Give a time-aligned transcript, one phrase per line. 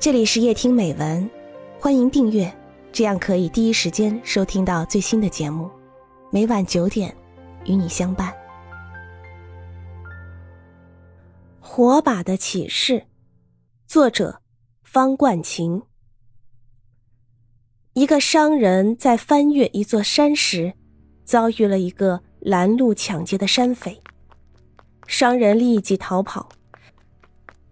[0.00, 1.28] 这里是夜听美文，
[1.80, 2.56] 欢迎订阅，
[2.92, 5.68] 这样可以第一时间收听到最新的节目。
[6.30, 7.12] 每晚九点，
[7.64, 8.32] 与你相伴。
[11.58, 13.06] 火把的启示，
[13.86, 14.40] 作者
[14.84, 15.82] 方冠琴。
[17.94, 20.74] 一个商人在翻越一座山时，
[21.24, 24.00] 遭遇了一个拦路抢劫的山匪。
[25.08, 26.50] 商人立即逃跑，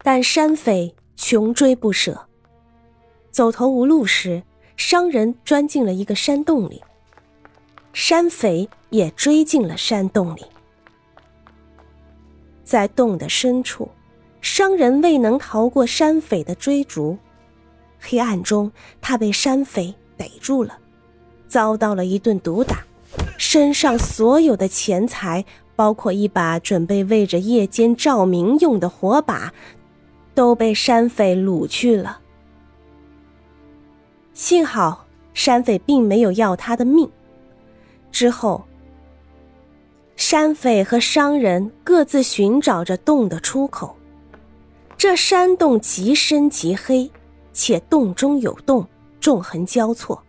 [0.02, 0.96] 但山匪。
[1.28, 2.28] 穷追不舍，
[3.32, 4.44] 走投无路时，
[4.76, 6.80] 商人钻进了一个山洞里。
[7.92, 10.42] 山匪也追进了山洞里。
[12.62, 13.88] 在洞的深处，
[14.40, 17.18] 商人未能逃过山匪的追逐。
[17.98, 18.70] 黑暗中，
[19.00, 20.78] 他被山匪逮住了，
[21.48, 22.84] 遭到了一顿毒打，
[23.36, 29.52] 身上所有的钱财，包括一把准备为着夜间照明用的火把。
[30.36, 32.20] 都被山匪掳去了。
[34.34, 37.10] 幸好山匪并没有要他的命。
[38.12, 38.64] 之后，
[40.14, 43.96] 山匪和商人各自寻找着洞的出口。
[44.98, 47.10] 这山洞极深极黑，
[47.52, 48.86] 且洞中有洞，
[49.20, 50.22] 纵横交错。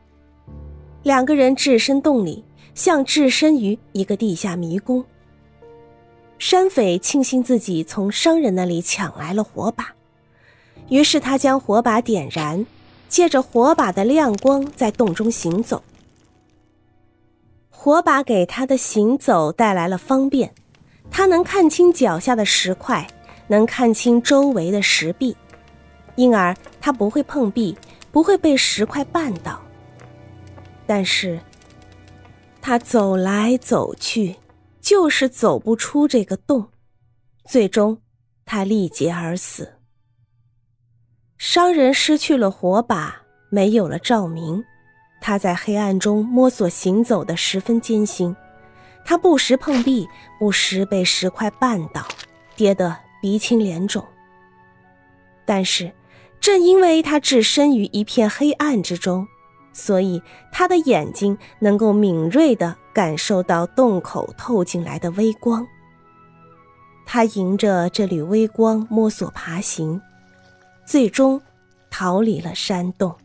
[1.03, 5.03] 两个人置身洞里，像置身于一个地下迷宫。
[6.39, 9.93] 山匪庆幸自己从商人那里抢来了火把。
[10.89, 12.65] 于是他将火把点燃，
[13.09, 15.83] 借着火把的亮光在洞中行走。
[17.69, 20.53] 火把给他的行走带来了方便，
[21.09, 23.07] 他能看清脚下的石块，
[23.47, 25.35] 能看清周围的石壁，
[26.15, 27.77] 因而他不会碰壁，
[28.11, 29.61] 不会被石块绊倒。
[30.85, 31.39] 但是，
[32.61, 34.35] 他走来走去，
[34.87, 36.69] 就是走不出这个洞，
[37.43, 38.01] 最终
[38.45, 39.79] 他力竭而死。
[41.37, 44.63] 商人失去了火把，没有了照明，
[45.19, 48.33] 他在黑暗中摸索行走的十分艰辛。
[49.03, 50.07] 他不时碰壁，
[50.39, 52.07] 不时被石块绊倒，
[52.55, 54.01] 跌得鼻青脸肿。
[55.43, 55.91] 但是，
[56.39, 59.27] 正因为他置身于一片黑暗之中，
[59.73, 60.21] 所以
[60.53, 65.67] 他的眼睛能够敏锐地感受到洞口透进来的微光。
[67.05, 70.01] 他迎着这缕微光摸索爬行。
[70.83, 71.39] 最终，
[71.91, 73.15] 逃离了山洞。